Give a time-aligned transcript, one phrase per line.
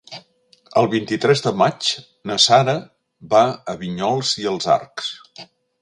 [0.81, 1.89] El vint-i-tres de maig
[2.31, 2.75] na Sara
[3.35, 3.43] va
[3.75, 5.17] a Vinyols i els Arcs.